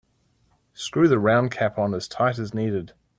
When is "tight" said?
2.07-2.39